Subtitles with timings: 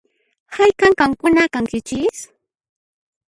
[0.55, 2.17] Hayk'an qankuna kankichis?